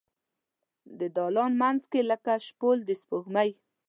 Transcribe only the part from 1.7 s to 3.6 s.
کې لکه شپول د سپوږمۍ